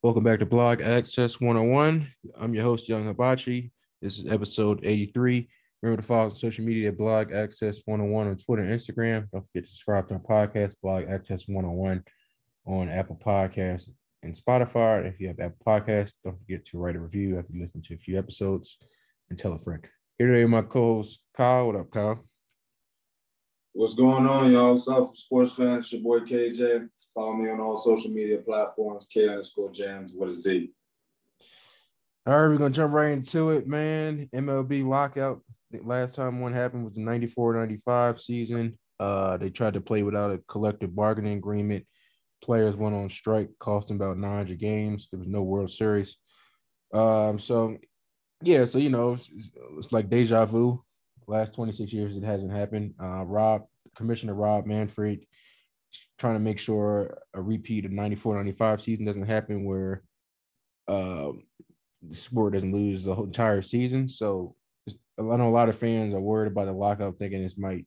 [0.00, 2.06] Welcome back to Blog Access 101.
[2.36, 3.72] I'm your host, Young Hibachi.
[4.00, 5.48] This is episode 83.
[5.82, 9.28] Remember to follow us on social media, Blog Access 101 on Twitter and Instagram.
[9.32, 12.04] Don't forget to subscribe to our podcast, Blog Access 101
[12.66, 13.90] on Apple Podcasts
[14.22, 15.04] and Spotify.
[15.04, 17.94] If you have Apple Podcasts, don't forget to write a review after you listen to
[17.94, 18.78] a few episodes
[19.30, 19.84] and tell a friend.
[20.16, 21.66] Here today, my co-host Kyle.
[21.66, 22.24] What up, Kyle?
[23.78, 24.72] What's going on, y'all?
[24.72, 25.84] What's up, sports fans?
[25.84, 26.88] It's your boy KJ.
[27.14, 30.72] Follow me on all social media platforms, K underscore jams with a Z.
[32.26, 34.28] All right, we're gonna jump right into it, man.
[34.34, 35.42] MLB lockout.
[35.70, 38.76] The last time one happened was the 94-95 season.
[38.98, 41.86] Uh, they tried to play without a collective bargaining agreement.
[42.42, 45.06] Players went on strike, costing about 900 games.
[45.08, 46.16] There was no World Series.
[46.92, 47.78] Um, so
[48.42, 49.30] yeah, so you know, it's,
[49.76, 50.82] it's like deja vu
[51.28, 52.94] last 26 years it hasn't happened.
[53.00, 53.62] Uh, Rob,
[53.96, 55.24] Commissioner Rob Manfred,
[56.18, 60.02] trying to make sure a repeat of 94 95 season doesn't happen where
[60.88, 61.32] uh,
[62.02, 64.08] the sport doesn't lose the whole entire season.
[64.08, 64.54] So
[65.18, 67.86] I know a lot of fans are worried about the lockout, thinking this might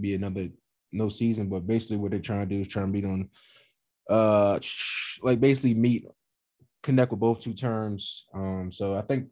[0.00, 0.48] be another
[0.92, 1.48] no season.
[1.48, 3.28] But basically, what they're trying to do is trying to meet on,
[4.08, 4.58] uh,
[5.22, 6.06] like basically meet,
[6.82, 8.26] connect with both two terms.
[8.32, 9.28] Um, so I think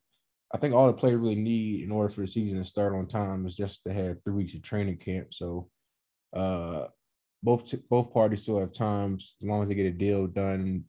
[0.52, 3.06] I think all the players really need in order for the season to start on
[3.06, 5.34] time is just to have three weeks of training camp.
[5.34, 5.69] So
[6.34, 6.86] uh,
[7.42, 10.84] both both parties still have time as long as they get a deal done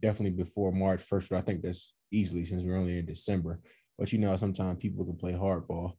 [0.00, 1.30] definitely before March 1st.
[1.30, 3.60] But I think that's easily since we're only in December.
[3.98, 5.94] But you know, sometimes people can play hardball.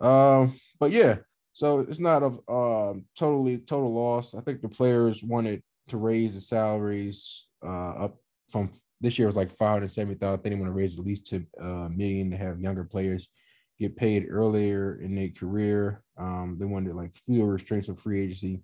[0.00, 1.18] Um, but yeah,
[1.52, 4.34] so it's not a uh, totally total loss.
[4.34, 8.16] I think the players wanted to raise the salaries uh, up
[8.48, 10.42] from this year was like five hundred seventy thousand.
[10.42, 13.28] They didn't want to raise at least to a uh, million to have younger players
[13.78, 16.02] get paid earlier in their career.
[16.16, 18.60] Um, they wanted like fewer restraints of free agency.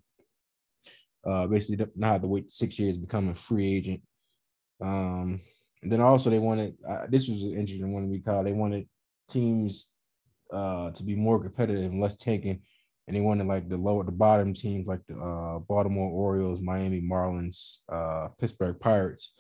[1.25, 4.03] Uh, basically, not have to wait six years to become a free agent.
[4.81, 5.41] Um,
[5.83, 8.47] and then also they wanted uh, this was an interesting one we called.
[8.47, 8.89] They wanted
[9.31, 9.91] teams
[10.53, 12.61] uh, to be more competitive and less tanking,
[13.07, 17.01] and they wanted like the lower the bottom teams like the uh, Baltimore Orioles, Miami
[17.01, 19.33] Marlins, uh, Pittsburgh Pirates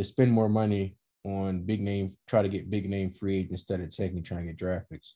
[0.00, 3.80] to spend more money on big name, try to get big name free agents instead
[3.80, 5.14] of taking trying to get draft picks.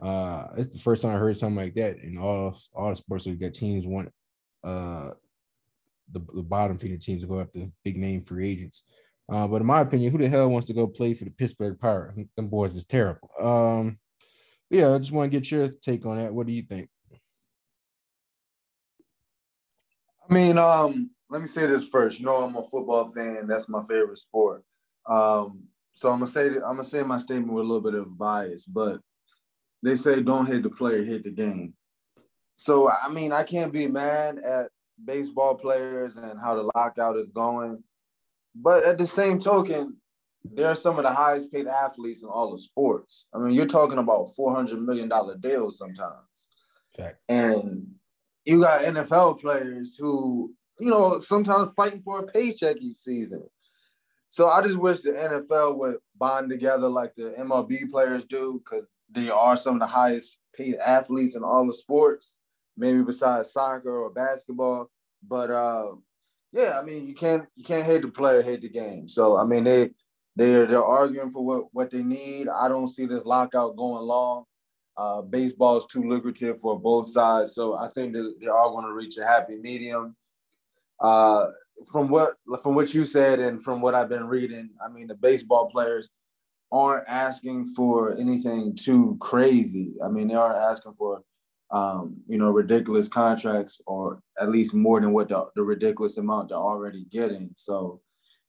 [0.00, 3.26] Uh, it's the first time I heard something like that in all all the sports
[3.26, 4.08] league that teams want
[4.62, 5.10] uh
[6.12, 8.82] the, the bottom feeding teams to go after big name free agents.
[9.30, 11.78] Uh, but in my opinion, who the hell wants to go play for the Pittsburgh
[11.78, 12.18] Pirates?
[12.36, 13.30] Them boys is terrible.
[13.38, 13.98] Um,
[14.70, 16.32] yeah, I just want to get your take on that.
[16.32, 16.88] What do you think?
[20.28, 22.18] I mean, um, let me say this first.
[22.18, 23.46] You know, I'm a football fan.
[23.46, 24.64] That's my favorite sport.
[25.06, 28.18] Um, so I'm gonna say I'm gonna say my statement with a little bit of
[28.18, 29.00] bias, but
[29.82, 31.74] they say don't hit the player, hit the game.
[32.54, 34.70] So I mean, I can't be mad at
[35.02, 37.82] baseball players and how the lockout is going,
[38.54, 39.96] but at the same token,
[40.44, 43.26] they're some of the highest paid athletes in all of sports.
[43.34, 46.48] I mean, you're talking about four hundred million dollar deals sometimes,
[46.96, 47.18] Fact.
[47.28, 47.88] and
[48.44, 53.44] you got NFL players who you know, sometimes fighting for a paycheck each season.
[54.28, 58.88] So I just wish the NFL would bond together like the MLB players do, because
[59.10, 62.36] they are some of the highest paid athletes in all the sports,
[62.76, 64.88] maybe besides soccer or basketball.
[65.26, 65.92] But uh,
[66.52, 69.08] yeah, I mean, you can't you can't hate the player, hate the game.
[69.08, 69.90] So I mean, they
[70.36, 72.48] they're they're arguing for what what they need.
[72.48, 74.44] I don't see this lockout going long.
[74.96, 78.92] Uh, baseball is too lucrative for both sides, so I think they're all going to
[78.92, 80.14] reach a happy medium
[81.00, 81.46] uh,
[81.90, 85.14] from what from what you said and from what I've been reading, I mean the
[85.14, 86.10] baseball players
[86.72, 89.94] aren't asking for anything too crazy.
[90.04, 91.22] I mean they are asking for
[91.70, 96.50] um, you know ridiculous contracts or at least more than what the, the ridiculous amount
[96.50, 97.50] they're already getting.
[97.54, 98.00] So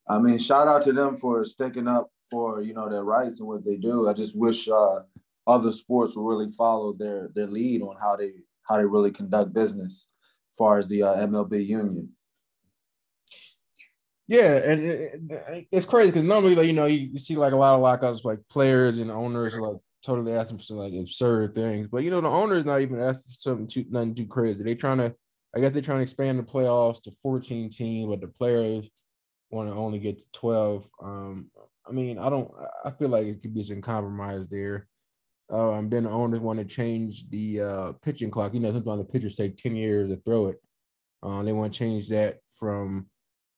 [0.08, 3.48] I mean shout out to them for sticking up for you know their rights and
[3.48, 4.08] what they do.
[4.08, 5.00] I just wish uh,
[5.46, 8.32] other sports will really follow their their lead on how they
[8.68, 10.08] how they really conduct business
[10.50, 12.10] as far as the uh, MLB union.
[14.32, 17.56] Yeah, and it, it's crazy because normally, like you know, you, you, see like a
[17.56, 21.54] lot of lockouts, like players and owners are like totally asking for some like absurd
[21.54, 21.86] things.
[21.86, 24.64] But you know, the owners not even asking for something too nothing too crazy.
[24.64, 25.14] They trying to,
[25.54, 28.88] I guess they're trying to expand the playoffs to 14 teams, but the players
[29.50, 30.88] want to only get to 12.
[31.02, 31.50] Um,
[31.86, 32.50] I mean, I don't.
[32.86, 34.88] I feel like it could be some compromise there.
[35.50, 38.54] Um, then the owners want to change the uh, pitching clock.
[38.54, 40.56] You know, sometimes the pitchers take 10 years to throw it.
[41.22, 43.08] Um, they want to change that from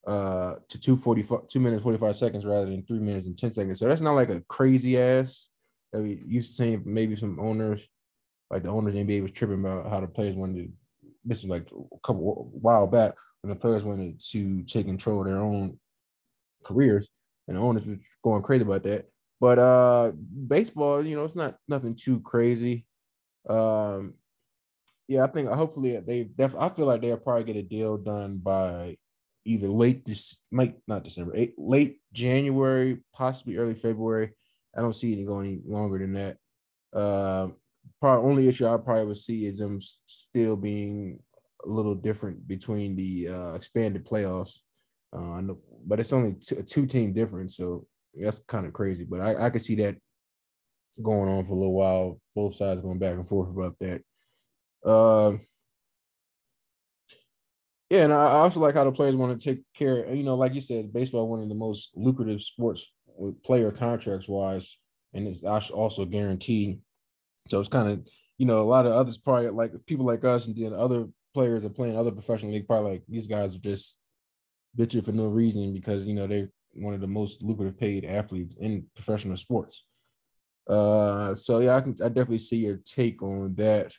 [0.06, 3.78] uh to 245 2 minutes 45 seconds rather than 3 minutes and 10 seconds.
[3.78, 5.48] So that's not like a crazy ass
[5.92, 7.88] that we used to see maybe some owners
[8.50, 10.72] like the owners NBA was tripping about how the players wanted to
[11.24, 15.26] this is like a couple while back when the players wanted to take control of
[15.26, 15.78] their own
[16.64, 17.08] careers.
[17.48, 19.06] and the owners was going crazy about that.
[19.40, 22.86] But uh, baseball, you know, it's not nothing too crazy.
[23.48, 24.14] Um,
[25.06, 28.38] yeah, I think hopefully they def- I feel like they'll probably get a deal done
[28.38, 28.96] by
[29.44, 34.32] either late this might not December, eight, late January, possibly early February.
[34.76, 36.37] I don't see it going any longer than that.
[36.93, 37.49] Uh,
[38.00, 41.20] probably only issue I probably would see is them still being
[41.64, 44.61] a little different between the uh, expanded playoffs.
[45.12, 45.43] Uh,
[45.87, 49.05] but it's only t- a two team difference, so that's kind of crazy.
[49.05, 49.97] But I, I could see that
[51.02, 52.20] going on for a little while.
[52.35, 54.02] Both sides going back and forth about that.
[54.85, 55.38] Uh,
[57.94, 60.12] yeah, and I also like how the players want to take care.
[60.12, 64.26] You know, like you said, baseball one of the most lucrative sports with player contracts
[64.26, 64.79] wise,
[65.12, 66.81] and it's also guaranteed.
[67.49, 70.49] So it's kind of you know a lot of others probably like people like us,
[70.49, 72.67] and then other players are playing other professional league.
[72.67, 73.97] Probably like these guys are just
[74.76, 78.56] bitching for no reason because you know they're one of the most lucrative paid athletes
[78.58, 79.87] in professional sports.
[80.69, 83.94] Uh, so yeah, I can I definitely see your take on that.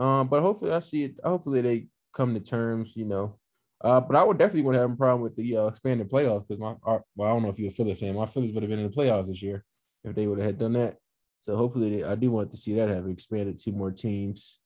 [0.00, 1.14] Um, but hopefully I see it.
[1.22, 3.38] Hopefully they come to terms, you know.
[3.84, 6.60] Uh, but I would definitely to have a problem with the uh, expanded playoffs because
[6.60, 8.14] my well, I don't know if you're a Phillies fan.
[8.14, 9.64] My Phillies would have been in the playoffs this year
[10.02, 10.96] if they would have done that.
[11.40, 14.58] So hopefully, they, I do want to see that have expanded two more teams.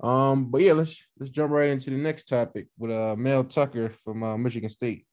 [0.00, 3.90] Um, but yeah, let's let's jump right into the next topic with uh Mel Tucker
[4.04, 5.06] from uh, Michigan State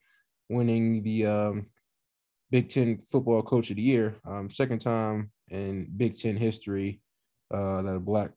[0.47, 1.67] winning the um,
[2.51, 7.01] Big Ten Football Coach of the Year, um, second time in Big Ten history
[7.51, 8.31] uh, that a black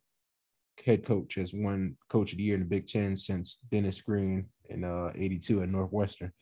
[0.85, 4.47] head coach has won Coach of the Year in the Big Ten since Dennis Green
[4.69, 6.33] in uh, '82 at Northwestern.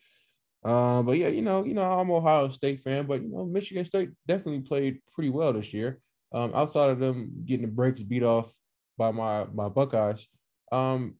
[0.63, 3.85] Uh, but yeah, you know, you know, I'm Ohio State fan, but you know, Michigan
[3.85, 5.99] State definitely played pretty well this year.
[6.33, 8.53] Um, outside of them getting the breaks beat off
[8.97, 10.27] by my my Buckeyes,
[10.71, 11.15] um,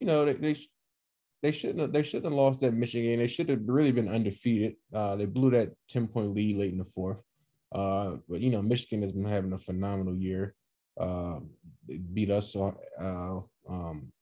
[0.00, 0.56] you know, they, they
[1.42, 3.18] they shouldn't have, they shouldn't have lost that Michigan.
[3.18, 4.74] They should have really been undefeated.
[4.92, 7.22] Uh, they blew that 10 point lead late in the fourth.
[7.72, 10.54] Uh, but you know, Michigan has been having a phenomenal year.
[10.98, 11.40] Uh,
[12.12, 14.12] beat us uh, um,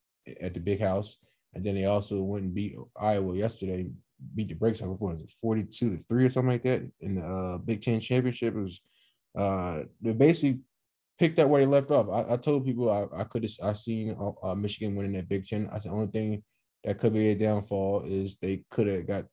[0.41, 1.17] at the big house.
[1.55, 3.87] And then they also went and beat Iowa yesterday,
[4.35, 7.59] beat the brakes of it 42 to 3 or something like that in the uh,
[7.59, 8.55] Big Ten championship.
[8.55, 8.81] It was
[9.37, 10.61] uh, they basically
[11.19, 12.09] picked up where they left off.
[12.11, 15.47] I, I told people I, I could have I seen uh, Michigan winning that Big
[15.47, 15.69] Ten.
[15.73, 16.43] I said the only thing
[16.85, 19.25] that could be a downfall is they could have got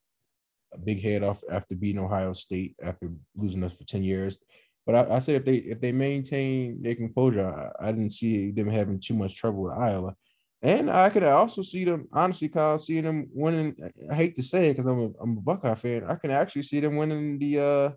[0.73, 4.37] a big head off after beating Ohio State after losing us for 10 years.
[4.85, 8.51] But I, I said if they if they maintain their composure, I, I, didn't see
[8.51, 10.15] them having too much trouble with Iowa.
[10.61, 13.75] And I could also see them, honestly, Kyle, seeing them winning.
[14.09, 16.05] I hate to say it because I'm a, I'm a Buckeye fan.
[16.07, 17.89] I can actually see them winning the uh,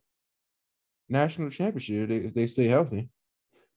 [1.08, 3.08] national championship if they, stay healthy.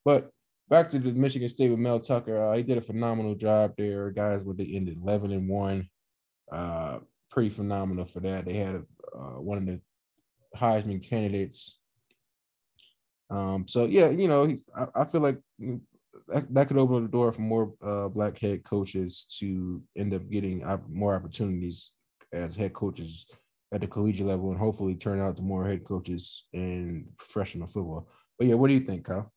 [0.03, 0.31] But
[0.69, 2.37] back to the Michigan State with Mel Tucker.
[2.37, 4.41] Uh, he did a phenomenal job there, guys.
[4.41, 5.87] Where they ended eleven and one,
[6.51, 8.45] uh, pretty phenomenal for that.
[8.45, 8.83] They had
[9.15, 9.81] uh, one of the
[10.55, 11.78] Heisman candidates.
[13.29, 15.37] Um, so yeah, you know, I, I feel like
[16.27, 20.29] that, that, could open the door for more uh, black head coaches to end up
[20.29, 21.91] getting more opportunities
[22.33, 23.27] as head coaches
[23.71, 28.07] at the collegiate level, and hopefully turn out to more head coaches in professional football.
[28.37, 29.31] But yeah, what do you think, Kyle?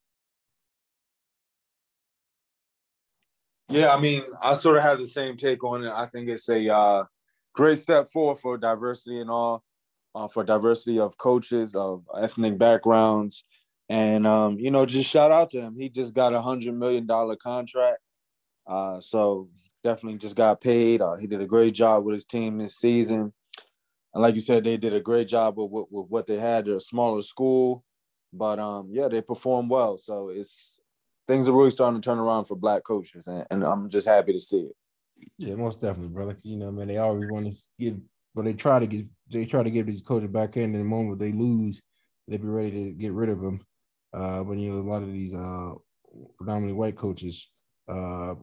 [3.69, 5.91] Yeah, I mean, I sort of have the same take on it.
[5.91, 7.03] I think it's a uh,
[7.55, 9.63] great step forward for diversity and all,
[10.13, 13.45] uh, for diversity of coaches, of ethnic backgrounds.
[13.93, 15.75] And, um, you know, just shout out to him.
[15.77, 17.07] He just got a $100 million
[17.37, 17.99] contract.
[18.65, 19.49] Uh, so
[19.83, 20.99] definitely just got paid.
[20.99, 23.31] Uh, he did a great job with his team this season.
[24.15, 26.65] And like you said, they did a great job with, with, with what they had.
[26.65, 27.83] They're a smaller school,
[28.33, 29.99] but um, yeah, they performed well.
[29.99, 30.79] So it's
[31.27, 34.33] things are really starting to turn around for black coaches, and, and I'm just happy
[34.33, 34.75] to see it.
[35.37, 36.35] Yeah, most definitely, brother.
[36.41, 37.99] You know, man, they always want to give,
[38.33, 40.73] but they try to get, they try to give these coaches back in.
[40.73, 41.79] In the moment they lose,
[42.27, 43.63] they be ready to get rid of them.
[44.13, 45.73] Uh, but you know, a lot of these uh,
[46.37, 47.49] predominantly white coaches
[47.87, 48.35] uh,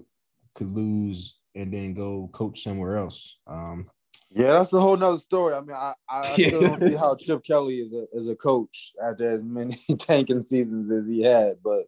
[0.54, 3.36] could lose and then go coach somewhere else.
[3.46, 3.88] Um,
[4.32, 5.54] yeah, that's a whole nother story.
[5.54, 8.92] I mean, I, I still don't see how Chip Kelly is a is a coach
[9.02, 11.84] after as many tanking seasons as he had, but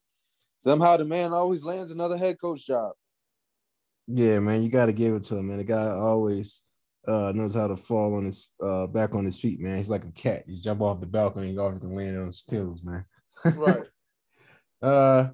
[0.56, 2.92] somehow the man always lands another head coach job.
[4.08, 5.58] Yeah, man, you got to give it to him, man.
[5.58, 6.62] The guy always
[7.06, 9.78] uh, knows how to fall on his uh, back on his feet, man.
[9.78, 10.44] He's like a cat.
[10.46, 13.04] He's jump off the balcony and always can land on his tails, man.
[13.44, 13.82] Right.
[14.82, 15.28] uh,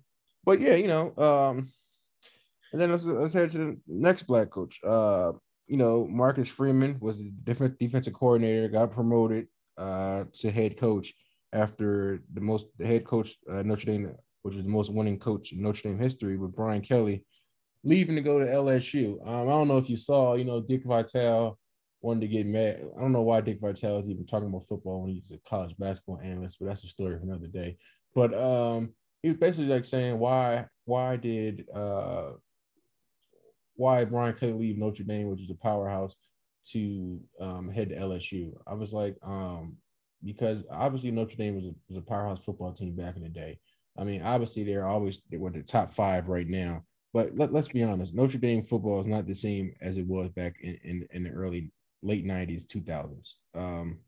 [0.44, 1.70] but yeah, you know, um,
[2.72, 4.78] and then let's let's head to the next black coach.
[4.84, 5.32] Uh,
[5.66, 9.46] you know, Marcus Freeman was the different defensive coordinator, got promoted
[9.76, 11.14] uh to head coach
[11.52, 15.52] after the most the head coach uh, Notre Dame which is the most winning coach
[15.52, 17.24] in Notre Dame history, with Brian Kelly
[17.84, 19.20] leaving to go to LSU.
[19.26, 21.58] Um, I don't know if you saw, you know, Dick Vitale
[22.00, 22.82] wanted to get mad.
[22.96, 25.76] I don't know why Dick Vitale is even talking about football when he's a college
[25.78, 27.76] basketball analyst, but that's a story for another day.
[28.14, 32.32] But um, he was basically like saying why why did uh
[33.76, 36.16] why Brian Kelly leave Notre Dame, which is a powerhouse,
[36.72, 38.52] to um, head to LSU.
[38.66, 39.76] I was like, um,
[40.24, 43.58] because obviously Notre Dame was a, was a powerhouse football team back in the day.
[43.96, 46.84] I mean, obviously they're always they were the top five right now.
[47.14, 50.28] But let, us be honest, Notre Dame football is not the same as it was
[50.30, 51.72] back in, in, in the early
[52.02, 53.34] late 90s, 2000s.
[53.54, 53.98] Um,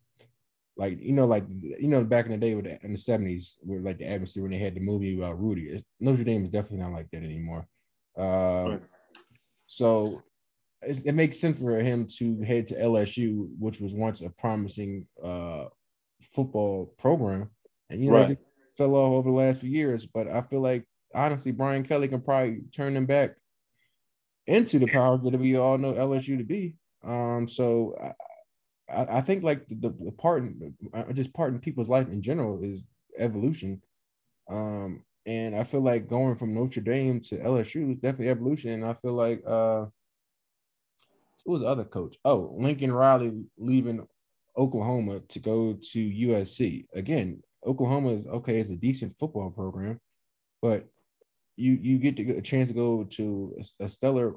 [0.80, 3.56] like you know, like you know, back in the day with the, in the 70s,
[3.60, 5.68] where like the atmosphere when they had the movie about Rudy.
[5.68, 7.66] It's, Notre Dame is definitely not like that anymore.
[8.16, 8.78] Uh.
[9.66, 10.22] So
[10.80, 15.06] it, it, makes sense for him to head to LSU, which was once a promising
[15.22, 15.66] uh,
[16.22, 17.50] football program,
[17.90, 18.38] and you know, right.
[18.74, 20.06] fell off over the last few years.
[20.06, 23.34] But I feel like honestly, Brian Kelly can probably turn them back
[24.46, 26.74] into the powers that we all know LSU to be.
[27.04, 28.14] Um, so
[28.90, 30.44] I, I think like the, the part,
[30.92, 32.82] uh, just part in people's life in general is
[33.18, 33.82] evolution.
[34.48, 38.72] Um, and I feel like going from Notre Dame to LSU is definitely evolution.
[38.72, 39.86] And I feel like uh,
[41.44, 42.16] who was the other coach?
[42.24, 44.06] Oh, Lincoln Riley leaving
[44.56, 46.86] Oklahoma to go to USC.
[46.94, 50.00] Again, Oklahoma is okay, it's a decent football program,
[50.62, 50.88] but
[51.56, 54.34] you you get get a chance to go to a, a stellar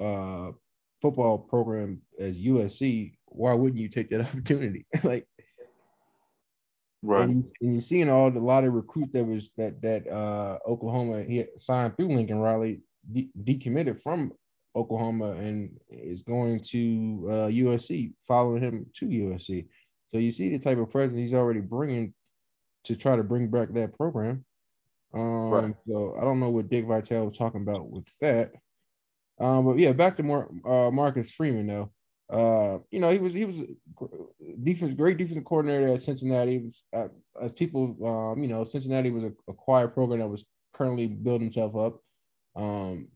[0.00, 0.52] uh,
[1.00, 3.14] football program as USC.
[3.34, 4.86] Why wouldn't you take that opportunity?
[5.02, 5.26] like,
[7.02, 7.28] right?
[7.28, 10.58] And, you, and you're seeing all the lot of recruits that was that that uh,
[10.66, 14.32] Oklahoma he signed through Lincoln Riley de- decommitted from
[14.74, 19.66] Oklahoma and is going to uh, USC, following him to USC.
[20.08, 22.14] So you see the type of presence he's already bringing
[22.84, 24.44] to try to bring back that program.
[25.14, 25.74] Um, right.
[25.86, 28.52] So I don't know what Dick Vitale was talking about with that.
[29.38, 31.92] Um, but yeah, back to more uh, Marcus Freeman though.
[32.32, 33.56] Uh, you know, he was he was
[34.62, 36.58] defense great defensive coordinator at Cincinnati.
[36.58, 37.08] Was, uh,
[37.42, 41.48] as people, um, you know, Cincinnati was a, a quiet program that was currently building
[41.48, 42.00] himself up.
[42.56, 43.08] Um,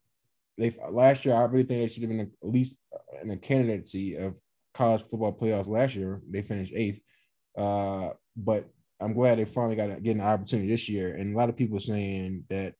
[0.58, 2.76] they last year I really think they should have been at least
[3.22, 4.38] in a candidacy of
[4.74, 6.20] college football playoffs last year.
[6.30, 7.00] They finished eighth.
[7.56, 8.68] Uh, but
[9.00, 11.14] I'm glad they finally got getting an opportunity this year.
[11.14, 12.74] And a lot of people saying that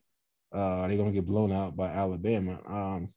[0.53, 2.61] uh, they're gonna get blown out by Alabama.
[2.67, 3.09] Um,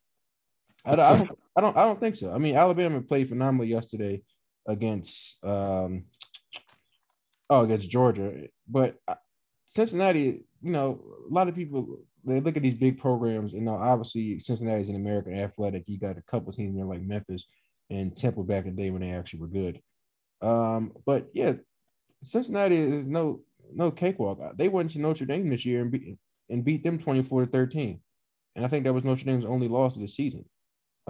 [0.84, 2.32] I, I, don't, I don't, I don't think so.
[2.32, 4.22] I mean, Alabama played phenomenally yesterday
[4.66, 6.04] against, um,
[7.48, 9.14] oh, against Georgia, but uh,
[9.66, 10.44] Cincinnati.
[10.62, 14.40] You know, a lot of people they look at these big programs, and now obviously
[14.40, 15.84] Cincinnati's an American athletic.
[15.86, 17.46] You got a couple teams there like Memphis
[17.88, 19.80] and Temple back in the day when they actually were good.
[20.42, 21.54] Um, but yeah,
[22.22, 23.40] Cincinnati is no
[23.72, 24.38] no cakewalk.
[24.56, 28.00] They went to Notre Dame this year and beat and beat them 24 to 13.
[28.56, 30.44] And I think that was Notre Dame's only loss of the season.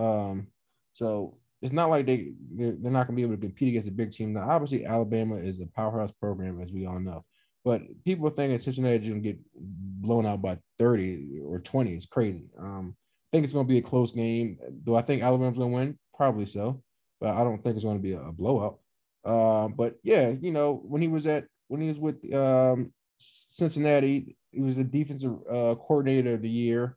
[0.00, 0.46] Um,
[0.94, 3.92] so it's not like they they're, they're not gonna be able to compete against a
[3.92, 4.32] big team.
[4.32, 7.24] Now, obviously, Alabama is a powerhouse program, as we all know.
[7.64, 11.94] But people think that Cincinnati is gonna get blown out by 30 or 20.
[11.94, 12.48] It's crazy.
[12.58, 14.58] Um, I think it's gonna be a close game.
[14.84, 15.98] Do I think Alabama's gonna win?
[16.16, 16.82] Probably so,
[17.20, 18.78] but I don't think it's gonna be a, a blowout.
[19.24, 24.36] Uh, but yeah, you know, when he was at when he was with um, Cincinnati,
[24.50, 26.96] he was the defensive uh, coordinator of the year,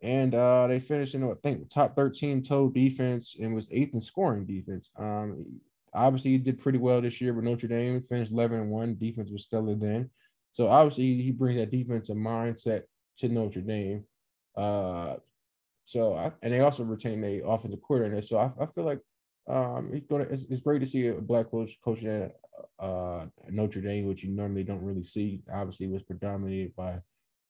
[0.00, 4.00] and uh, they finished in I think top thirteen total defense and was eighth in
[4.00, 4.90] scoring defense.
[4.96, 5.60] Um,
[5.92, 8.96] obviously he did pretty well this year with Notre Dame, finished eleven and one.
[8.96, 10.10] Defense was stellar then,
[10.52, 12.82] so obviously he brings that defensive mindset
[13.18, 14.04] to Notre Dame.
[14.56, 15.16] Uh,
[15.84, 18.20] so I, and they also retained a offensive coordinator.
[18.20, 19.00] So I, I feel like
[19.48, 20.24] um, he's gonna.
[20.24, 22.36] It's, it's, great to see a black coach coaching at
[22.78, 25.42] uh, Notre Dame, which you normally don't really see.
[25.50, 26.98] Obviously, was predominated by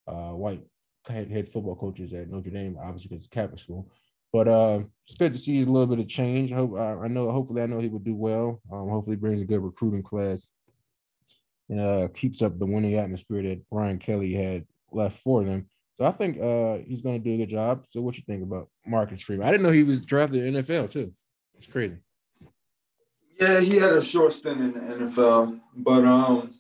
[0.07, 0.63] uh, white
[1.07, 3.91] head, head football coaches at Notre Dame, obviously because it's Catholic school.
[4.33, 6.53] But uh, it's good to see a little bit of change.
[6.53, 7.31] I hope I know.
[7.31, 8.61] Hopefully, I know he will do well.
[8.71, 10.49] Um, hopefully, brings a good recruiting class.
[11.75, 15.67] Uh, keeps up the winning atmosphere that Brian Kelly had left for them.
[15.99, 17.85] So I think uh, he's going to do a good job.
[17.91, 19.47] So what you think about Marcus Freeman?
[19.47, 21.13] I didn't know he was drafted in NFL too.
[21.57, 21.97] It's crazy.
[23.41, 26.55] Yeah, he had a short stint in the NFL, but um,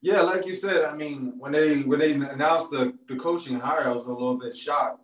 [0.00, 3.88] yeah, like you said, I mean, when they when they announced the the coaching hire,
[3.88, 5.00] I was a little bit shocked,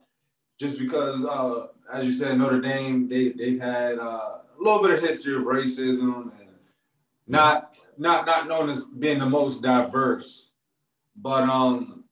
[0.58, 4.92] just because, uh, as you said, Notre Dame they they've had uh, a little bit
[4.92, 6.48] of history of racism and
[7.26, 10.52] not not not known as being the most diverse,
[11.16, 12.04] but um,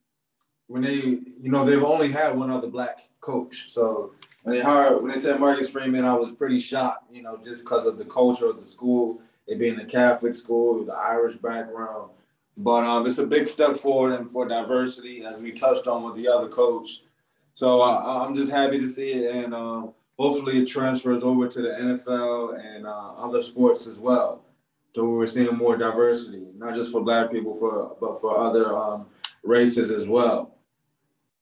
[0.66, 4.12] when they you know they've only had one other black coach, so
[4.42, 7.64] when they hired, when they said Marcus Freeman, I was pretty shocked, you know, just
[7.64, 12.10] because of the culture of the school, it being a Catholic school, the Irish background.
[12.56, 16.16] But um, it's a big step forward and for diversity, as we touched on with
[16.16, 17.02] the other coach.
[17.54, 21.62] So uh, I'm just happy to see it, and um, hopefully it transfers over to
[21.62, 24.44] the NFL and uh, other sports as well.
[24.94, 29.06] So we're seeing more diversity, not just for black people, for but for other um,
[29.42, 30.58] races as well.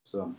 [0.03, 0.35] So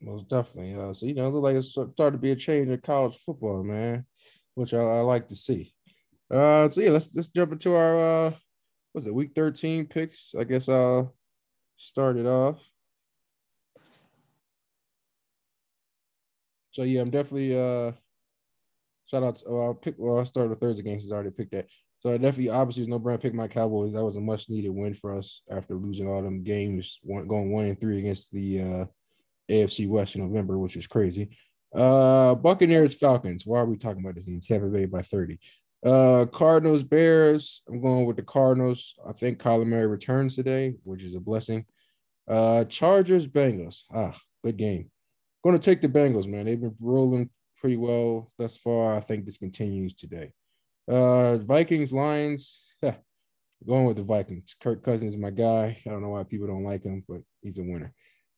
[0.00, 0.74] most definitely.
[0.74, 3.62] Uh, so you know, it like it's starting to be a change in college football,
[3.62, 4.06] man,
[4.54, 5.72] which I, I like to see.
[6.30, 8.32] Uh, so yeah, let's let's jump into our uh,
[8.94, 10.34] was it week thirteen picks?
[10.38, 11.14] I guess I'll
[11.76, 12.58] start it off.
[16.70, 17.92] So yeah, I'm definitely uh
[19.06, 21.30] shout out to, well, I'll pick well, I started the Thursday game since I already
[21.30, 21.66] picked that.
[21.98, 23.92] So I definitely obviously was no brand pick my Cowboys.
[23.92, 27.50] That was a much needed win for us after losing all them games, one, going
[27.50, 28.84] one and three against the uh
[29.50, 31.36] AFC West in November, which is crazy.
[31.74, 33.44] Uh Buccaneers Falcons.
[33.46, 34.40] Why are we talking about this game?
[34.40, 35.38] Tampa Bay by 30.
[35.84, 37.62] Uh Cardinals Bears.
[37.68, 38.94] I'm going with the Cardinals.
[39.06, 41.66] I think Kyler Murray returns today, which is a blessing.
[42.26, 43.82] Uh Chargers Bengals.
[43.92, 44.90] Ah, good game.
[45.44, 46.46] Going to take the Bengals, man.
[46.46, 48.94] They've been rolling pretty well thus far.
[48.94, 50.32] I think this continues today.
[50.88, 52.60] Uh, Vikings, Lions.
[52.82, 54.56] going with the Vikings.
[54.62, 55.78] Kirk Cousins is my guy.
[55.86, 57.92] I don't know why people don't like him, but he's a winner.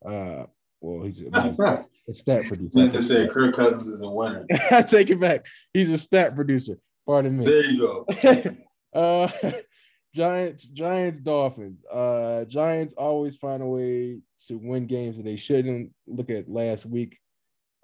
[0.04, 0.46] Uh,
[0.80, 2.78] well, he's a, a stat producer.
[2.78, 4.44] Meant to say Kirk Cousins is a winner.
[4.70, 5.46] I take it back.
[5.72, 6.78] He's a stat producer.
[7.06, 7.44] Pardon me.
[7.44, 8.06] There you go.
[8.94, 9.28] uh,
[10.14, 11.84] Giants, Giants, Dolphins.
[11.84, 15.92] Uh, Giants always find a way to win games that they shouldn't.
[16.06, 17.18] Look at last week.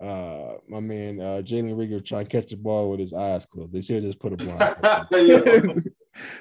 [0.03, 3.73] Uh, my man uh, Jalen Reagor trying to catch the ball with his eyes closed.
[3.73, 4.59] They should have just put a blind.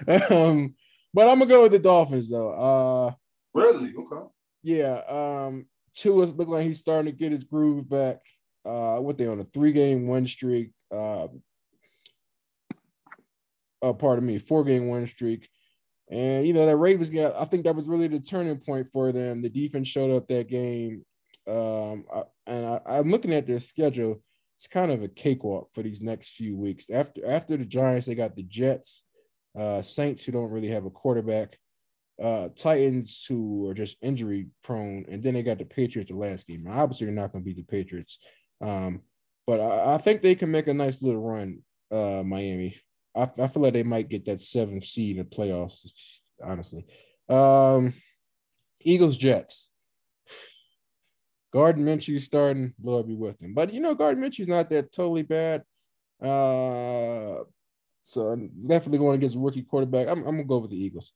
[0.32, 0.76] um,
[1.14, 2.52] but I'm gonna go with the Dolphins though.
[2.54, 3.14] Uh,
[3.54, 3.94] really?
[3.96, 4.26] Okay.
[4.64, 5.02] Yeah.
[5.08, 8.18] Um, Tua look like he's starting to get his groove back.
[8.66, 10.72] Uh, what they on a three game win streak.
[10.92, 11.28] Uh,
[13.82, 15.50] uh, pardon me, four game win streak.
[16.10, 17.36] And you know that Ravens got.
[17.36, 19.42] I think that was really the turning point for them.
[19.42, 21.06] The defense showed up that game,
[21.48, 24.22] um, I, and I, I'm looking at their schedule.
[24.58, 26.90] It's kind of a cakewalk for these next few weeks.
[26.90, 29.06] After after the Giants, they got the Jets,
[29.58, 31.58] uh, Saints, who don't really have a quarterback,
[32.22, 36.46] uh, Titans, who are just injury prone, and then they got the Patriots the last
[36.46, 36.68] game.
[36.70, 38.20] Obviously, they're not going to beat the Patriots,
[38.60, 39.02] um,
[39.48, 41.60] but I, I, think they can make a nice little run.
[41.90, 42.78] Uh, Miami.
[43.16, 45.92] I, I feel like they might get that seventh seed in the playoffs,
[46.44, 46.86] honestly.
[47.30, 47.94] Um,
[48.80, 49.72] Eagles, Jets.
[51.54, 53.54] Gardner Minshew starting, Lord be with him.
[53.54, 55.64] But you know, Gardner Minshew's not that totally bad.
[56.22, 57.44] Uh,
[58.04, 58.36] so
[58.68, 60.08] definitely going against rookie quarterback.
[60.08, 61.12] I'm, I'm gonna go with the Eagles.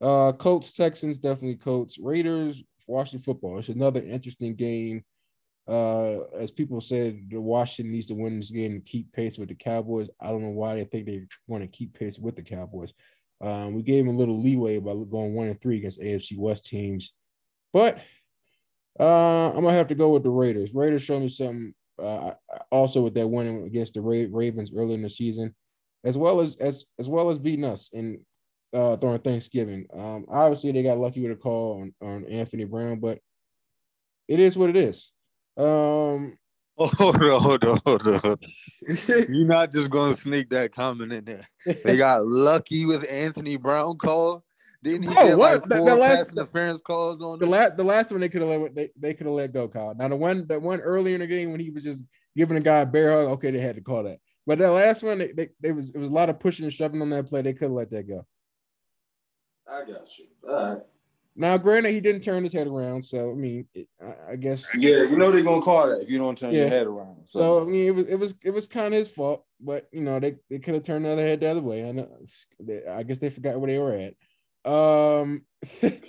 [0.00, 1.98] Uh, Colts, Texans, definitely Colts.
[1.98, 3.58] Raiders, Washington football.
[3.58, 5.04] It's another interesting game.
[5.70, 9.48] Uh, as people said, the Washington needs to win this game and keep pace with
[9.48, 10.08] the Cowboys.
[10.20, 12.92] I don't know why they think they want to keep pace with the Cowboys.
[13.40, 16.66] Um, we gave them a little leeway by going one and three against AFC West
[16.66, 17.12] teams,
[17.72, 17.98] but
[18.98, 20.74] uh, I'm gonna have to go with the Raiders.
[20.74, 21.74] Raiders showed me something.
[21.98, 22.32] Uh,
[22.70, 25.54] also with that win against the Ravens early in the season,
[26.02, 28.20] as well as as as well as beating us in
[28.72, 29.86] uh, during Thanksgiving.
[29.92, 33.18] Um, obviously they got lucky with a call on, on Anthony Brown, but
[34.28, 35.12] it is what it is.
[35.56, 36.38] Um,
[36.76, 38.38] hold on, hold on, hold on.
[39.06, 41.46] You're not just gonna sneak that comment in there.
[41.84, 44.44] They got lucky with Anthony Brown call.
[44.82, 45.52] Didn't he oh, get what?
[45.52, 48.30] like four the, the last, pass interference calls on the last the last one they
[48.30, 49.94] could have let they, they could have let go, Kyle.
[49.94, 52.02] Now the one that one earlier in the game when he was just
[52.34, 54.20] giving a guy a bear hug, okay, they had to call that.
[54.46, 56.72] But that last one, they, they, they was it was a lot of pushing and
[56.72, 57.42] shoving on that play.
[57.42, 58.26] They could have let that go.
[59.70, 60.26] I got you.
[60.48, 60.82] All right.
[61.36, 64.64] Now, granted, he didn't turn his head around, so I mean, it, I, I, guess.
[64.76, 66.60] Yeah, you know they're gonna call that if you don't turn yeah.
[66.60, 67.28] your head around.
[67.28, 67.38] So.
[67.38, 67.62] so.
[67.62, 70.18] I mean, it was it was it was kind of his fault, but you know
[70.18, 71.88] they, they could have turned the other head the other way.
[71.88, 72.08] I know.
[72.90, 74.10] I guess they forgot where they were
[74.64, 74.70] at.
[74.70, 75.42] Um,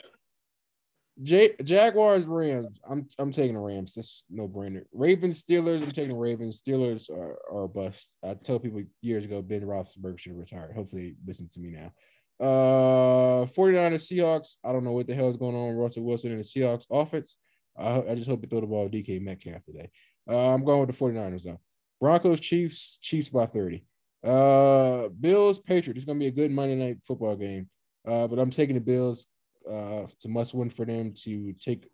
[1.24, 2.80] J- Jaguars Rams.
[2.90, 3.94] I'm I'm taking the Rams.
[3.96, 4.84] That's no brainer.
[4.92, 5.84] Ravens Steelers.
[5.84, 6.62] I'm taking the Ravens.
[6.62, 8.08] Steelers are, are a bust.
[8.24, 10.76] I told people years ago Ben Roethlisberger should have retired.
[10.76, 11.92] Hopefully, listen to me now.
[12.42, 14.56] Uh, 49ers Seahawks.
[14.64, 16.88] I don't know what the hell is going on with Russell Wilson and the Seahawks
[16.90, 17.38] offense.
[17.78, 19.92] I, I just hope they throw the ball DK Metcalf today.
[20.28, 21.60] Uh, I'm going with the 49ers though.
[22.00, 23.86] Broncos Chiefs, Chiefs by 30.
[24.24, 26.00] Uh, Bills Patriots.
[26.00, 27.70] It's gonna be a good Monday night football game.
[28.08, 29.28] Uh, but I'm taking the Bills.
[29.70, 31.88] Uh, it's a must win for them to take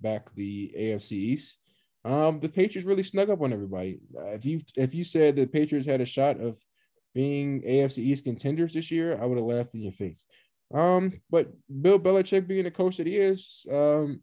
[0.00, 1.58] back the AFC East.
[2.04, 4.00] Um, the Patriots really snuck up on everybody.
[4.16, 6.60] Uh, if you if you said the Patriots had a shot of
[7.14, 10.26] being AFC East contenders this year, I would have laughed in your face.
[10.72, 14.20] Um, but Bill Belichick being the coach that he is, um,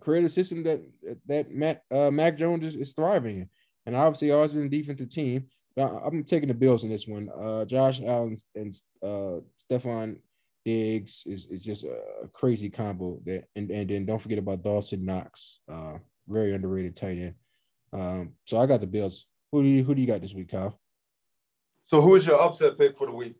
[0.00, 0.80] created a system that
[1.26, 3.48] that Matt uh, Mac Jones is, is thriving in.
[3.86, 5.46] And obviously always been a defensive team.
[5.76, 7.28] But I'm taking the Bills in this one.
[7.36, 9.40] Uh, Josh Allen and uh,
[9.70, 10.16] Stefon
[10.64, 13.20] Diggs is, is just a crazy combo.
[13.24, 17.34] That and, and then don't forget about Dawson Knox, uh, very underrated tight end.
[17.92, 19.26] Um, so I got the Bills.
[19.52, 20.79] Who do you who do you got this week, Kyle?
[21.90, 23.34] So who is your upset pick for the week?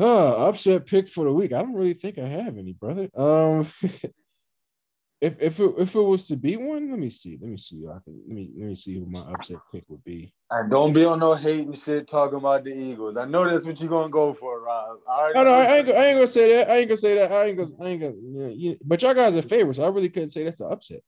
[0.00, 1.52] Uh, upset pick for the week.
[1.52, 3.08] I don't really think I have any, brother.
[3.14, 3.60] Um,
[5.20, 7.38] if if it, if it was to be one, let me see.
[7.40, 7.86] Let me see.
[7.86, 10.34] I can let me let me see who my upset pick would be.
[10.50, 13.16] And don't be on no hating shit talking about the Eagles.
[13.16, 14.98] I know that's what you're gonna go for, Rob.
[15.08, 16.68] I, no, no, I ain't, I ain't gonna say that.
[16.68, 17.30] I ain't gonna say that.
[17.30, 17.70] I ain't gonna.
[17.80, 18.50] I ain't gonna.
[18.56, 19.78] Yeah, but y'all guys are favorites.
[19.78, 21.02] So I really couldn't say that's an upset.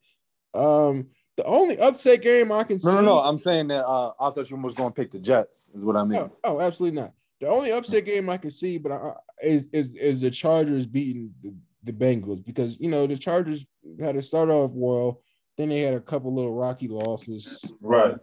[0.55, 2.89] Um, the only upset game I can no, see.
[2.89, 3.21] No, no, no.
[3.21, 3.85] I'm saying that.
[3.85, 5.69] Uh, I thought you was gonna pick the Jets.
[5.75, 6.19] Is what I mean.
[6.19, 7.13] Oh, oh absolutely not.
[7.41, 11.35] The only upset game I can see, but I, is is is the Chargers beating
[11.43, 13.67] the, the Bengals because you know the Chargers
[14.01, 15.21] had to start off well,
[15.59, 17.65] then they had a couple little rocky losses.
[17.81, 18.17] Right.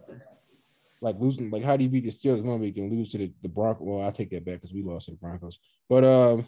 [1.00, 3.32] Like losing, like how do you beat the Steelers one week and lose to the,
[3.42, 3.84] the Broncos?
[3.84, 5.58] Well, I take that back because we lost to the Broncos.
[5.88, 6.46] But um,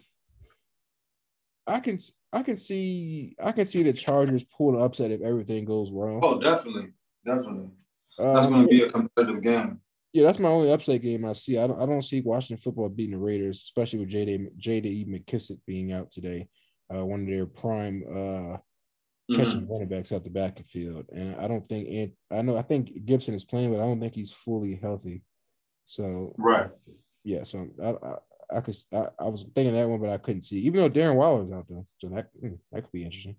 [1.67, 1.99] I can
[2.33, 6.21] I can see I can see the Chargers pulling upset if everything goes wrong.
[6.23, 6.93] Oh, definitely,
[7.27, 7.71] definitely.
[8.19, 9.81] That's um, going to be a competitive game.
[10.13, 11.59] Yeah, that's my only upset game I see.
[11.59, 14.47] I don't I don't see Washington football beating the Raiders, especially with J.D.
[14.57, 15.07] J.D.
[15.07, 16.49] McKissic being out today,
[16.95, 18.59] uh, one of their prime uh,
[19.35, 19.73] catching mm-hmm.
[19.73, 21.07] running backs out the back of field.
[21.13, 23.99] And I don't think and I know I think Gibson is playing, but I don't
[23.99, 25.23] think he's fully healthy.
[25.87, 26.71] So right,
[27.25, 27.43] yeah.
[27.43, 28.17] So I I,
[28.51, 30.59] I could I, I, was thinking that one, but I couldn't see.
[30.59, 33.37] Even though Darren Waller's out there, so that hmm, that could be interesting.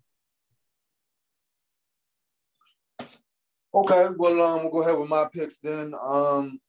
[3.74, 5.94] Okay, well, um, we'll go ahead with my picks then.
[6.02, 6.60] Um,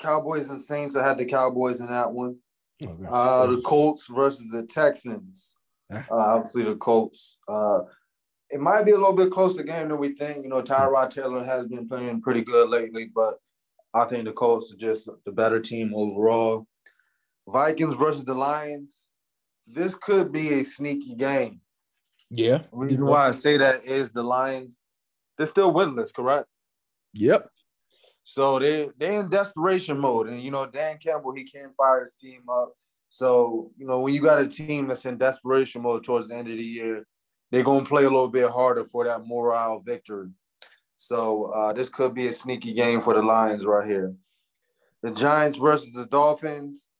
[0.00, 0.96] Cowboys and Saints.
[0.96, 2.36] I had the Cowboys in that one.
[2.84, 5.54] Oh, uh, the Colts versus the Texans.
[5.92, 7.38] Uh, obviously, the Colts.
[7.48, 7.80] Uh,
[8.50, 10.42] it might be a little bit closer game than we think.
[10.42, 13.38] You know, Tyrod Taylor has been playing pretty good lately, but
[13.94, 16.66] I think the Colts are just the better team overall.
[17.50, 19.08] Vikings versus the Lions.
[19.66, 21.60] This could be a sneaky game.
[22.30, 22.58] Yeah.
[22.70, 24.80] The reason why I say that is the Lions,
[25.36, 26.46] they're still winless, correct?
[27.14, 27.48] Yep.
[28.24, 32.14] So they they're in desperation mode, and you know Dan Campbell he can't fire his
[32.14, 32.74] team up.
[33.08, 36.48] So you know when you got a team that's in desperation mode towards the end
[36.48, 37.06] of the year,
[37.50, 40.28] they're gonna play a little bit harder for that morale victory.
[40.98, 44.14] So uh, this could be a sneaky game for the Lions right here.
[45.02, 46.90] The Giants versus the Dolphins.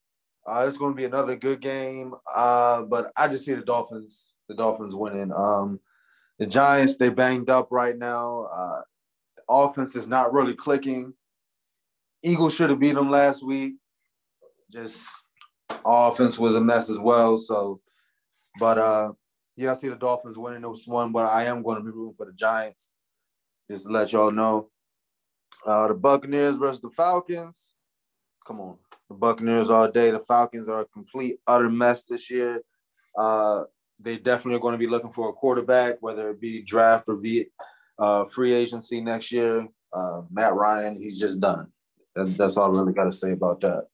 [0.49, 4.33] Uh, it's going to be another good game, uh, but I just see the Dolphins.
[4.49, 5.31] The Dolphins winning.
[5.31, 5.79] Um,
[6.39, 8.45] the Giants they banged up right now.
[8.45, 8.81] Uh,
[9.49, 11.13] offense is not really clicking.
[12.23, 13.75] Eagles should have beat them last week.
[14.73, 15.09] Just
[15.85, 17.37] offense was a mess as well.
[17.39, 17.81] So,
[18.59, 19.13] but uh,
[19.57, 22.15] yeah, I see the Dolphins winning this one, but I am going to be rooting
[22.15, 22.95] for the Giants.
[23.71, 24.71] Just to let y'all know.
[25.67, 27.75] Uh, the Buccaneers versus the Falcons.
[28.47, 28.77] Come on,
[29.09, 30.11] the Buccaneers all day.
[30.11, 32.61] The Falcons are a complete utter mess this year.
[33.17, 33.65] Uh,
[34.01, 37.17] they definitely are going to be looking for a quarterback, whether it be draft or
[37.99, 39.67] uh, free agency next year.
[39.93, 41.69] Uh, Matt Ryan, he's just done.
[42.15, 43.87] That, that's all I really got to say about that.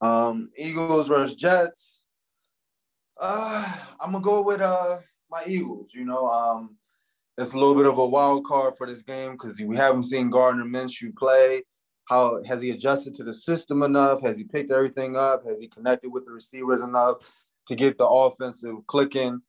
[0.00, 2.04] Um, Eagles versus Jets.
[3.20, 4.98] Uh, I'm gonna go with uh
[5.30, 5.90] my Eagles.
[5.92, 6.76] You know, um,
[7.36, 10.30] it's a little bit of a wild card for this game because we haven't seen
[10.30, 11.62] Gardner Minshew play.
[12.10, 14.20] How has he adjusted to the system enough?
[14.22, 15.44] Has he picked everything up?
[15.46, 17.32] Has he connected with the receivers enough
[17.68, 19.40] to get the offensive clicking?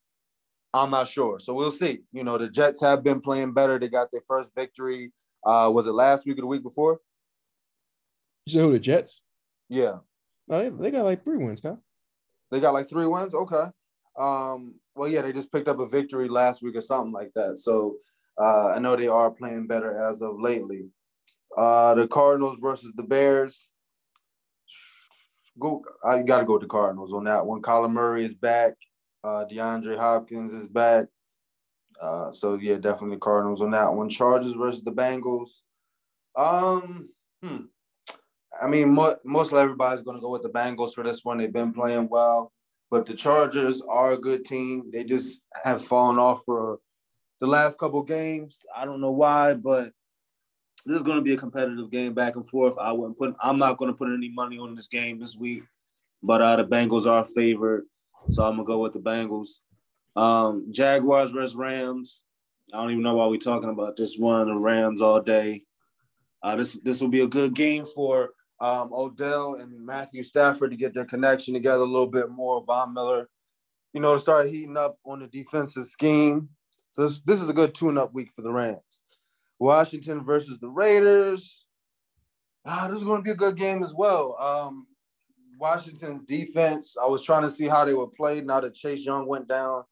[0.71, 1.39] I'm not sure.
[1.39, 2.01] So we'll see.
[2.11, 3.79] You know, the Jets have been playing better.
[3.79, 5.11] They got their first victory.
[5.43, 6.99] Uh, was it last week or the week before?
[8.45, 9.21] You said who the Jets?
[9.67, 9.97] Yeah.
[10.47, 11.81] No, they, they got like three wins, Kyle.
[12.51, 13.33] They got like three wins.
[13.33, 13.65] Okay.
[14.19, 17.57] Um, well, yeah, they just picked up a victory last week or something like that.
[17.57, 17.95] So
[18.39, 20.91] uh, I know they are playing better as of lately.
[21.57, 23.69] Uh, the Cardinals versus the Bears.
[25.59, 27.61] Go, I got to go with the Cardinals on that one.
[27.61, 28.73] Kyler Murray is back.
[29.23, 31.07] Uh, DeAndre Hopkins is back.
[32.01, 34.09] Uh, so yeah, definitely Cardinals on that one.
[34.09, 35.61] Chargers versus the Bengals.
[36.35, 37.09] Um,
[37.43, 37.65] hmm.
[38.59, 41.37] I mean, mo- most everybody's going to go with the Bengals for this one.
[41.37, 42.51] They've been playing well,
[42.89, 44.89] but the Chargers are a good team.
[44.91, 46.79] They just have fallen off for
[47.39, 48.63] the last couple games.
[48.75, 49.91] I don't know why, but
[50.85, 52.75] this is going to be a competitive game back and forth.
[52.79, 53.35] I wouldn't put.
[53.41, 55.63] I'm not going to put any money on this game this week,
[56.23, 57.85] but uh, the Bengals are favored.
[58.27, 59.61] So I'm gonna go with the Bengals.
[60.15, 62.23] Um, Jaguars versus Rams.
[62.73, 64.47] I don't even know why we're talking about this one.
[64.47, 65.63] The Rams all day.
[66.43, 70.77] Uh, this this will be a good game for um, Odell and Matthew Stafford to
[70.77, 72.63] get their connection together a little bit more.
[72.63, 73.27] Von Miller,
[73.93, 76.49] you know, to start heating up on the defensive scheme.
[76.91, 79.00] So this, this is a good tune-up week for the Rams.
[79.61, 81.67] Washington versus the Raiders.
[82.65, 84.35] Ah, this is going to be a good game as well.
[84.39, 84.87] Um,
[85.59, 89.27] Washington's defense, I was trying to see how they were played now that Chase Young
[89.27, 89.83] went down,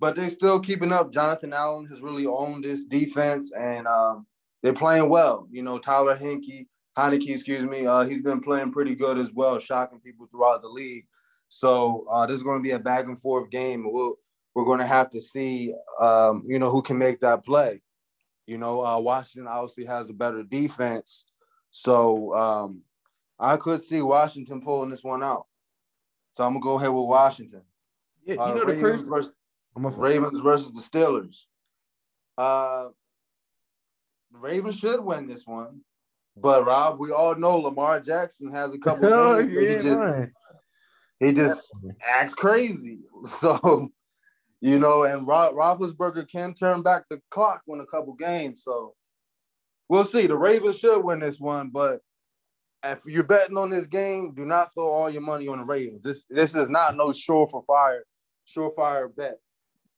[0.00, 1.12] but they're still keeping up.
[1.12, 4.26] Jonathan Allen has really owned this defense, and um,
[4.64, 5.46] they're playing well.
[5.48, 6.66] You know, Tyler Hinkie,
[6.98, 10.68] Heinicke, excuse me, uh, he's been playing pretty good as well, shocking people throughout the
[10.68, 11.06] league.
[11.46, 13.84] So uh, this is going to be a back and forth game.
[13.86, 14.16] We'll,
[14.56, 17.80] we're going to have to see, um, you know, who can make that play.
[18.46, 21.26] You know, uh, Washington obviously has a better defense,
[21.70, 22.82] so um,
[23.38, 25.46] I could see Washington pulling this one out.
[26.32, 27.62] So I'm gonna go ahead with Washington.
[28.24, 29.36] Yeah, you uh, know the Ravens versus,
[29.74, 31.44] Ravens versus the Steelers.
[32.36, 32.88] Uh,
[34.32, 35.80] Ravens should win this one,
[36.36, 39.06] but Rob, we all know Lamar Jackson has a couple.
[39.12, 40.30] oh, he just
[41.20, 41.72] he just
[42.06, 42.98] acts crazy.
[43.26, 43.88] So
[44.60, 48.62] you know, and Ro- Roethlisberger can turn back the clock win a couple games.
[48.62, 48.94] So
[49.88, 50.26] we'll see.
[50.26, 52.00] The Ravens should win this one, but
[52.82, 56.02] if you're betting on this game, do not throw all your money on the Ravens.
[56.02, 58.04] This this is not no sure for fire,
[58.46, 59.38] surefire bet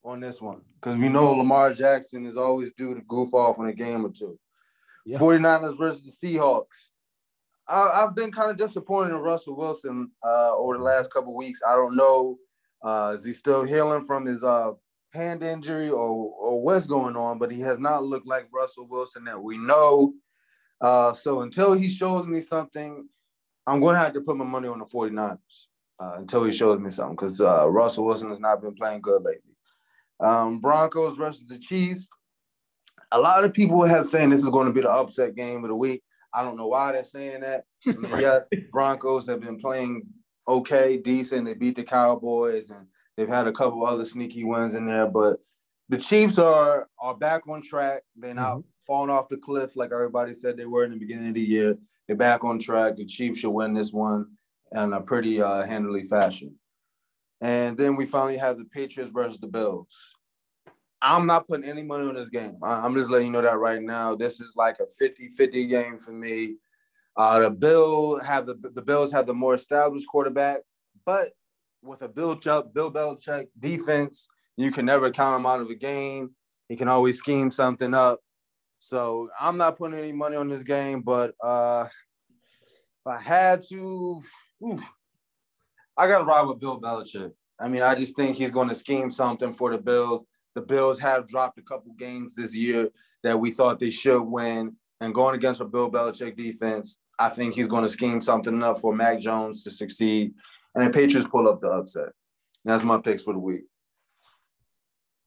[0.04, 3.66] on this one because we know Lamar Jackson is always due to goof off in
[3.66, 4.38] a game or two.
[5.04, 5.18] Yeah.
[5.18, 6.90] 49ers versus the Seahawks.
[7.68, 11.60] I, have been kind of disappointed in Russell Wilson uh, over the last couple weeks.
[11.68, 12.38] I don't know
[12.82, 14.72] uh, is he still healing from his uh,
[15.12, 17.38] hand injury or, or what's going on?
[17.38, 20.14] But he has not looked like Russell Wilson that we know.
[20.80, 23.08] Uh, so until he shows me something,
[23.66, 25.38] I'm going to have to put my money on the 49ers
[25.98, 29.22] uh, until he shows me something because uh, Russell Wilson has not been playing good
[29.22, 29.56] lately.
[30.20, 32.08] Um, Broncos versus the Chiefs.
[33.12, 35.68] A lot of people have saying this is going to be the upset game of
[35.68, 36.02] the week.
[36.34, 37.64] I don't know why they're saying that.
[38.18, 40.02] yes, Broncos have been playing
[40.48, 41.46] okay, decent.
[41.46, 45.06] They beat the Cowboys and they've had a couple other sneaky wins in there.
[45.06, 45.40] But
[45.88, 48.02] the Chiefs are are back on track.
[48.16, 48.68] They're not mm-hmm.
[48.86, 51.76] falling off the cliff like everybody said they were in the beginning of the year.
[52.06, 52.96] They're back on track.
[52.96, 54.26] The Chiefs should win this one
[54.72, 56.56] in a pretty uh, handily fashion.
[57.40, 60.14] And then we finally have the Patriots versus the Bills.
[61.02, 62.56] I'm not putting any money on this game.
[62.62, 64.14] I'm just letting you know that right now.
[64.14, 66.56] This is like a 50-50 game for me.
[67.16, 70.58] Uh, the Bill have the the Bills have the more established quarterback,
[71.04, 71.30] but
[71.82, 76.34] with a Bill Bill Belichick defense, you can never count him out of a game.
[76.68, 78.20] He can always scheme something up.
[78.78, 81.86] So I'm not putting any money on this game, but uh,
[82.98, 84.22] if I had to,
[84.64, 84.92] oof,
[85.96, 87.32] I got to ride with Bill Belichick.
[87.58, 90.24] I mean, I just think he's going to scheme something for the Bills.
[90.54, 92.90] The Bills have dropped a couple games this year
[93.22, 97.54] that we thought they should win, and going against a Bill Belichick defense, I think
[97.54, 100.34] he's going to scheme something up for Mac Jones to succeed,
[100.74, 102.10] and the Patriots pull up the upset.
[102.64, 103.62] That's my picks for the week.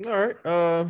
[0.05, 0.45] All right.
[0.45, 0.89] Uh,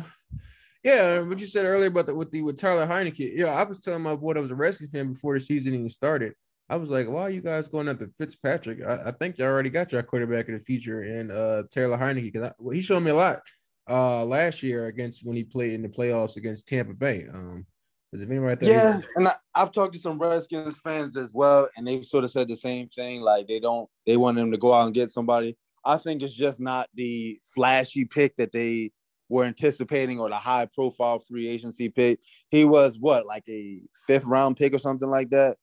[0.82, 3.32] yeah, what you said earlier about the with the with Tyler Heinicke.
[3.34, 5.90] Yeah, I was telling my boy I was a Redskins fan before the season even
[5.90, 6.34] started.
[6.68, 8.78] I was like, why are you guys going after Fitzpatrick?
[8.86, 12.32] I, I think you already got your quarterback of the future in uh Taylor Heinicke
[12.32, 13.40] because well, he showed me a lot
[13.88, 17.26] uh last year against when he played in the playoffs against Tampa Bay.
[17.32, 17.66] Um,
[18.12, 21.86] is if anybody yeah, and I, have talked to some Redskins fans as well, and
[21.86, 23.20] they've sort of said the same thing.
[23.20, 25.56] Like they don't, they want him to go out and get somebody.
[25.84, 28.92] I think it's just not the flashy pick that they
[29.28, 32.20] were anticipating or the high profile free agency pick.
[32.48, 35.56] He was what, like a fifth round pick or something like that,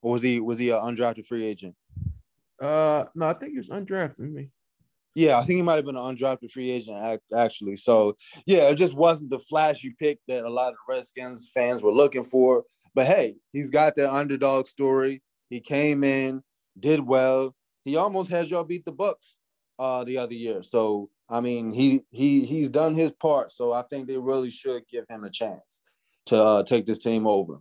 [0.00, 1.74] or was he was he an undrafted free agent?
[2.60, 4.32] Uh, no, I think he was undrafted.
[4.32, 4.50] Me.
[5.14, 7.76] Yeah, I think he might have been an undrafted free agent actually.
[7.76, 11.92] So yeah, it just wasn't the flashy pick that a lot of Redskins fans were
[11.92, 12.64] looking for.
[12.94, 15.22] But hey, he's got that underdog story.
[15.48, 16.42] He came in,
[16.78, 17.54] did well.
[17.84, 19.38] He almost had y'all beat the Bucks
[19.78, 20.62] uh, the other year.
[20.62, 23.52] So I mean, he he he's done his part.
[23.52, 25.80] So I think they really should give him a chance
[26.26, 27.58] to uh, take this team over.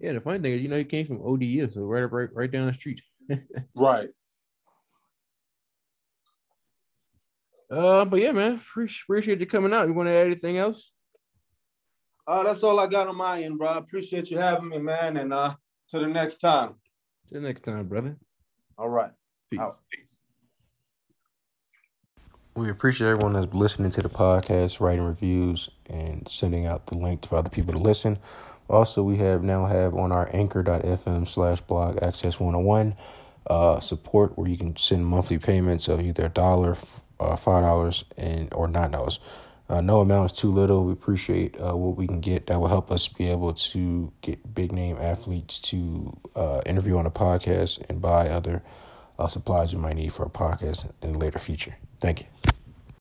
[0.00, 2.28] Yeah, the funny thing is, you know, he came from ODU, so right up right,
[2.32, 3.02] right down the street.
[3.74, 4.10] right.
[7.70, 9.86] Uh, but yeah, man, appreciate you coming out.
[9.86, 10.92] You want to add anything else?
[12.26, 13.74] Uh, that's all I got on my end, bro.
[13.74, 15.16] Appreciate you having me, man.
[15.16, 15.54] And uh,
[15.88, 16.74] to the next time.
[17.28, 18.16] To the next time, brother.
[18.76, 19.10] All right.
[19.50, 19.60] Peace.
[22.54, 27.20] We appreciate everyone that's listening to the podcast, writing reviews, and sending out the link
[27.22, 28.18] to other people to listen.
[28.68, 32.94] Also, we have now have on our anchor.fm slash blog access 101
[33.46, 36.76] uh, support where you can send monthly payments of either a dollar,
[37.20, 39.20] uh, five dollars and or nine dollars.
[39.68, 40.84] Uh, no amount is too little.
[40.84, 44.54] We appreciate uh, what we can get that will help us be able to get
[44.54, 48.62] big name athletes to uh, interview on a podcast and buy other
[49.18, 51.76] uh, supplies you might need for a podcast in the later future.
[52.00, 52.26] Thank you.